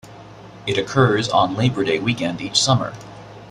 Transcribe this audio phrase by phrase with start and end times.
[0.65, 2.95] It occurs on Labor Day weekend each summer.